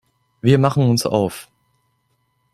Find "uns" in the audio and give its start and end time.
0.89-1.05